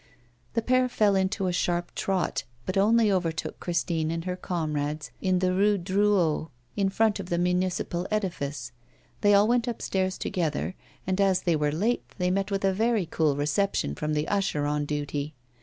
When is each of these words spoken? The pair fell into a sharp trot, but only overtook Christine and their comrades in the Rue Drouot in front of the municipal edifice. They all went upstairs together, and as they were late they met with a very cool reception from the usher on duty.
The 0.55 0.63
pair 0.63 0.89
fell 0.89 1.15
into 1.15 1.45
a 1.45 1.53
sharp 1.53 1.93
trot, 1.93 2.43
but 2.65 2.75
only 2.75 3.11
overtook 3.11 3.59
Christine 3.59 4.09
and 4.09 4.23
their 4.23 4.35
comrades 4.35 5.11
in 5.21 5.37
the 5.37 5.53
Rue 5.53 5.77
Drouot 5.77 6.49
in 6.75 6.89
front 6.89 7.19
of 7.19 7.27
the 7.29 7.37
municipal 7.37 8.07
edifice. 8.09 8.71
They 9.21 9.35
all 9.35 9.47
went 9.47 9.67
upstairs 9.67 10.17
together, 10.17 10.73
and 11.05 11.21
as 11.21 11.41
they 11.43 11.55
were 11.55 11.71
late 11.71 12.13
they 12.17 12.31
met 12.31 12.49
with 12.49 12.65
a 12.65 12.73
very 12.73 13.05
cool 13.05 13.37
reception 13.37 13.93
from 13.93 14.15
the 14.15 14.27
usher 14.27 14.65
on 14.65 14.85
duty. 14.85 15.35